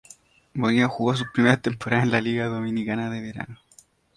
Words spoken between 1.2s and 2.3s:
primeras temporadas en la